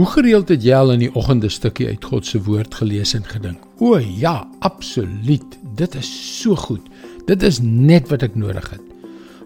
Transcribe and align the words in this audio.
Hoe 0.00 0.08
gereeld 0.08 0.48
het 0.48 0.62
jy 0.64 0.72
al 0.72 0.94
in 0.94 1.02
die 1.02 1.10
oggende 1.12 1.50
stukkie 1.52 1.90
uit 1.90 2.04
God 2.08 2.24
se 2.24 2.38
woord 2.40 2.72
gelees 2.78 3.10
en 3.12 3.26
gedink: 3.28 3.60
"O 3.84 3.98
ja, 3.98 4.48
absoluut. 4.64 5.58
Dit 5.76 5.94
is 5.94 6.08
so 6.40 6.56
goed. 6.56 6.80
Dit 7.28 7.42
is 7.42 7.58
net 7.60 8.08
wat 8.08 8.22
ek 8.22 8.34
nodig 8.34 8.70
het." 8.70 8.80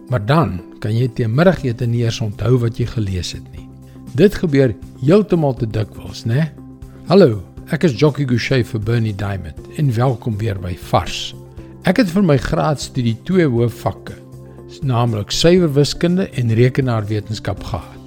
Maar 0.07 0.25
dan 0.25 0.61
kan 0.79 0.95
jy 0.95 1.09
te 1.11 1.27
middagete 1.27 1.85
nie 1.85 2.05
eens 2.05 2.21
onthou 2.21 2.55
wat 2.63 2.79
jy 2.79 2.85
gelees 2.85 3.33
het 3.35 3.43
nie. 3.51 3.67
Dit 4.15 4.35
gebeur 4.35 4.71
heeltemal 5.01 5.59
te 5.59 5.67
dikwels, 5.67 6.23
né? 6.23 6.47
Hallo, 7.11 7.43
ek 7.67 7.83
is 7.83 7.99
Jockey 7.99 8.23
Gouchee 8.25 8.63
vir 8.63 8.79
Bernie 8.79 9.15
Diamond 9.15 9.59
en 9.75 9.93
welkom 9.93 10.37
weer 10.37 10.55
by 10.55 10.77
Vars. 10.77 11.35
Ek 11.83 11.97
het 11.97 12.07
vir 12.07 12.23
my 12.23 12.37
graadstudie 12.37 13.17
twee 13.27 13.45
hoofvakke, 13.45 14.15
naamlik 14.81 15.31
suiwer 15.31 15.73
wiskunde 15.73 16.29
en 16.31 16.55
rekenaarwetenskap 16.55 17.63
gehad. 17.63 17.99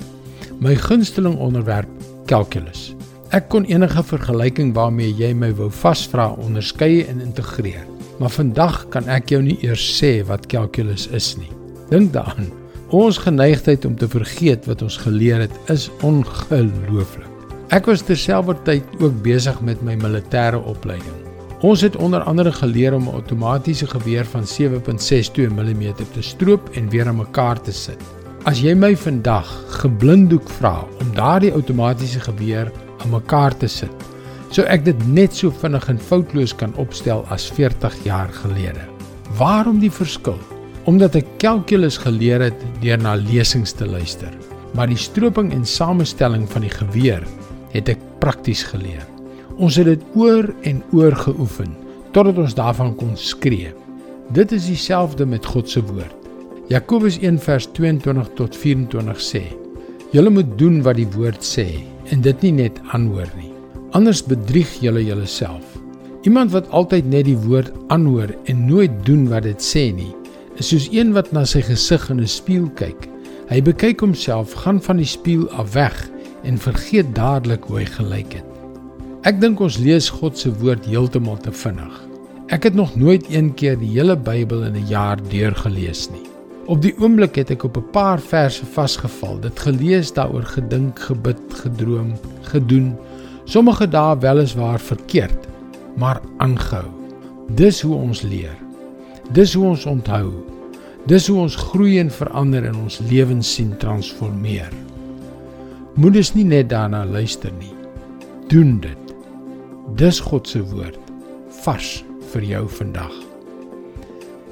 My 0.60 0.74
gunsteling 0.74 1.36
onderwerp 1.36 1.98
calculus. 2.28 2.92
Ek 3.32 3.48
kon 3.52 3.66
enige 3.68 4.02
vergelyking 4.04 4.74
waarmee 4.76 5.12
jy 5.16 5.32
my 5.36 5.50
wou 5.56 5.68
vasvra 5.72 6.30
onderskei 6.40 7.02
en 7.08 7.20
integreer. 7.24 7.84
Maar 8.18 8.32
vandag 8.34 8.78
kan 8.92 9.08
ek 9.08 9.32
jou 9.32 9.40
nie 9.44 9.58
eers 9.64 9.84
sê 9.98 10.18
wat 10.28 10.48
calculus 10.52 11.06
is 11.16 11.34
nie. 11.40 11.50
Dink 11.92 12.12
daaraan. 12.12 12.50
Ons 12.92 13.20
geneigtheid 13.20 13.84
om 13.84 13.96
te 13.96 14.08
vergeet 14.08 14.68
wat 14.68 14.82
ons 14.84 14.96
geleer 15.04 15.44
het 15.44 15.72
is 15.72 15.88
ongelooflik. 16.04 17.28
Ek 17.68 17.88
was 17.88 18.04
terselfdertyd 18.08 18.96
ook 18.96 19.18
besig 19.24 19.60
met 19.60 19.80
my 19.84 19.96
militêre 20.00 20.60
opleiding. 20.64 21.16
Ons 21.60 21.82
het 21.84 21.96
onder 21.96 22.24
andere 22.24 22.52
geleer 22.52 22.94
om 22.94 23.08
'n 23.08 23.18
outomatiese 23.20 23.86
geweer 23.86 24.24
van 24.24 24.46
7.62 24.46 25.50
mm 25.50 25.92
te 26.12 26.22
stroop 26.22 26.70
en 26.72 26.88
weer 26.88 27.08
aan 27.08 27.16
mekaar 27.16 27.60
te 27.60 27.72
sit. 27.72 28.17
As 28.48 28.62
jy 28.64 28.72
my 28.72 28.94
vandag 28.96 29.48
geblinddoek 29.82 30.46
vra 30.56 30.78
om 31.02 31.08
daardie 31.12 31.50
outomatiese 31.52 32.22
geweer 32.24 32.70
aan 33.02 33.10
mekaar 33.12 33.52
te 33.60 33.68
sit, 33.68 34.06
sou 34.56 34.64
ek 34.72 34.86
dit 34.86 35.02
net 35.04 35.36
so 35.36 35.52
vinnig 35.52 35.84
en 35.92 36.00
foutloos 36.00 36.54
kan 36.56 36.72
opstel 36.80 37.26
as 37.34 37.44
40 37.58 37.98
jaar 38.06 38.32
gelede. 38.38 38.86
Waarom 39.36 39.82
die 39.82 39.92
verskil? 39.92 40.38
Omdat 40.88 41.18
ek 41.20 41.28
kalkulus 41.44 41.98
geleer 42.00 42.46
het 42.46 42.64
deur 42.80 42.96
na 43.04 43.18
lesings 43.20 43.76
te 43.76 43.84
luister, 43.84 44.32
maar 44.72 44.88
die 44.88 44.96
stroping 44.96 45.52
en 45.52 45.68
samestelling 45.68 46.48
van 46.48 46.64
die 46.64 46.72
geweer 46.72 47.26
het 47.74 47.92
ek 47.92 48.00
prakties 48.22 48.64
geleer. 48.70 49.04
Ons 49.60 49.76
het 49.76 49.90
dit 49.90 50.06
oor 50.16 50.48
en 50.64 50.80
oor 50.96 51.12
geoefen 51.26 51.76
totdat 52.16 52.40
ons 52.40 52.56
daarvan 52.56 52.96
kon 52.96 53.12
skree. 53.12 53.74
Dit 54.32 54.56
is 54.56 54.70
dieselfde 54.72 55.28
met 55.28 55.44
God 55.44 55.68
se 55.68 55.84
woord. 55.84 56.17
Jakobus 56.68 57.16
1:22 57.24 58.28
tot 58.36 58.56
24 58.56 59.20
sê: 59.20 59.40
Julle 60.12 60.28
moet 60.30 60.50
doen 60.60 60.82
wat 60.84 60.98
die 60.98 61.08
woord 61.14 61.40
sê 61.40 61.64
en 62.12 62.20
dit 62.20 62.44
nie 62.44 62.52
net 62.58 62.76
aanhoor 62.92 63.30
nie. 63.38 63.48
Anders 63.96 64.20
bedrieg 64.20 64.74
julle 64.84 65.00
julleself. 65.00 65.64
Iemand 66.28 66.52
wat 66.52 66.68
altyd 66.68 67.08
net 67.08 67.24
die 67.24 67.38
woord 67.46 67.72
aanhoor 67.88 68.34
en 68.52 68.66
nooit 68.68 68.92
doen 69.08 69.24
wat 69.32 69.48
dit 69.48 69.64
sê 69.64 69.86
nie, 69.96 70.12
is 70.60 70.68
soos 70.68 70.90
een 70.92 71.16
wat 71.16 71.32
na 71.32 71.46
sy 71.48 71.64
gesig 71.64 72.04
in 72.12 72.20
'n 72.20 72.28
spieël 72.28 72.68
kyk. 72.76 73.08
Hy 73.48 73.62
bekyk 73.64 74.04
homself, 74.04 74.52
gaan 74.52 74.80
van 74.80 75.00
die 75.00 75.08
spieël 75.08 75.48
af 75.56 75.72
weg 75.72 75.96
en 76.44 76.60
vergeet 76.60 77.14
dadelik 77.14 77.64
hoe 77.64 77.78
hy 77.78 77.84
gelyk 77.96 78.32
het. 78.32 78.48
Ek 79.24 79.40
dink 79.40 79.60
ons 79.60 79.78
lees 79.78 80.10
God 80.10 80.36
se 80.36 80.52
woord 80.52 80.84
heeltemal 80.84 81.40
te 81.40 81.52
vinnig. 81.52 82.08
Ek 82.48 82.62
het 82.62 82.74
nog 82.74 82.96
nooit 82.96 83.24
een 83.32 83.54
keer 83.54 83.78
die 83.78 83.96
hele 83.96 84.16
Bybel 84.16 84.64
in 84.64 84.76
'n 84.76 84.88
jaar 84.88 85.16
deurgelees 85.16 86.10
nie. 86.10 86.27
Op 86.68 86.82
die 86.84 86.92
oomblik 87.00 87.38
het 87.40 87.48
ek 87.54 87.62
op 87.64 87.78
'n 87.80 87.90
paar 87.92 88.20
verse 88.20 88.66
vasgeval, 88.66 89.40
dit 89.40 89.58
gelees, 89.58 90.12
daaroor 90.12 90.44
gedink, 90.44 90.98
gebid, 91.00 91.40
gedroom, 91.48 92.12
gedoen. 92.40 92.96
Sommige 93.44 93.88
dae 93.88 94.18
weliswaar 94.18 94.80
verkeerd, 94.80 95.48
maar 95.96 96.20
aangehou. 96.36 96.84
Dis 97.48 97.80
hoe 97.80 97.94
ons 97.94 98.22
leer. 98.22 98.56
Dis 99.32 99.54
hoe 99.54 99.64
ons 99.64 99.86
onthou. 99.86 100.32
Dis 101.06 101.26
hoe 101.26 101.38
ons 101.38 101.56
groei 101.56 101.98
en 101.98 102.10
verander 102.10 102.64
in 102.64 102.76
ons 102.76 102.98
lewens 102.98 103.54
sien 103.54 103.76
transformeer. 103.76 104.68
Moet 105.94 106.12
dus 106.12 106.34
nie 106.34 106.44
net 106.44 106.68
daarna 106.68 107.04
luister 107.06 107.52
nie. 107.58 107.74
Doen 108.48 108.80
dit. 108.80 109.14
Dis 109.94 110.20
God 110.20 110.48
se 110.48 110.62
woord 110.62 110.98
vars 111.48 112.04
vir 112.32 112.42
jou 112.42 112.68
vandag. 112.68 113.27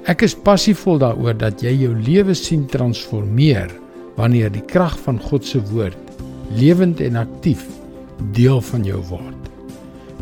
Ek 0.06 0.20
is 0.22 0.36
passievol 0.38 1.00
daaroor 1.02 1.34
dat 1.34 1.64
jy 1.64 1.72
jou 1.80 1.90
lewe 1.98 2.30
sien 2.38 2.60
transformeer 2.70 3.72
wanneer 4.14 4.52
die 4.54 4.62
krag 4.70 4.94
van 5.02 5.16
God 5.18 5.42
se 5.42 5.58
woord 5.72 5.98
lewend 6.54 7.02
en 7.02 7.18
aktief 7.18 7.64
deel 8.36 8.60
van 8.68 8.86
jou 8.86 9.00
word. 9.08 9.48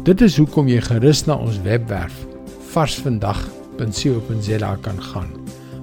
Dit 0.08 0.24
is 0.24 0.38
hoekom 0.40 0.72
jy 0.72 0.80
gerus 0.86 1.26
na 1.28 1.36
ons 1.36 1.60
webwerf 1.66 2.16
varsvandag.co.za 2.72 4.72
kan 4.88 5.04
gaan 5.12 5.28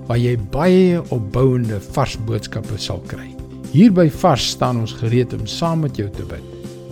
waar 0.10 0.18
jy 0.18 0.34
baie 0.50 0.98
opbouende 1.14 1.78
vars 1.94 2.18
boodskappe 2.26 2.82
sal 2.82 3.06
kry. 3.06 3.30
Hier 3.72 3.94
by 3.94 4.10
Vars 4.10 4.50
staan 4.58 4.82
ons 4.82 4.98
gereed 4.98 5.38
om 5.38 5.46
saam 5.46 5.86
met 5.86 6.02
jou 6.02 6.10
te 6.10 6.26
bid. 6.26 6.42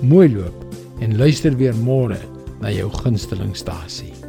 Mooi 0.05 0.29
loop 0.37 1.01
en 1.01 1.17
luister 1.17 1.57
weer 1.57 1.73
môre 1.81 2.21
na 2.61 2.69
jou 2.69 2.85
gunstelingstasie. 3.01 4.28